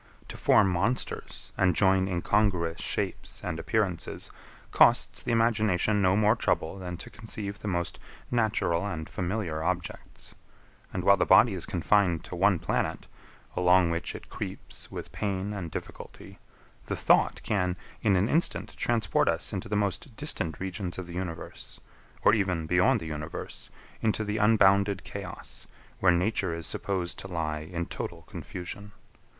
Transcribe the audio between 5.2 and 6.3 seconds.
the imagination no